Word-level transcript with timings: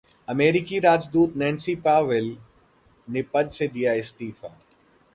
अमेरिकी 0.27 0.79
राजदूत 0.79 1.35
Nancy 1.37 1.75
Powell 1.81 2.35
ने 3.07 3.21
पद 3.33 3.49
से 3.49 3.67
दिया 3.67 3.93
इस्तीफा 3.93 4.57